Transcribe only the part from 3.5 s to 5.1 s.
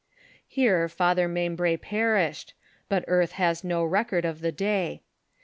no record of the day.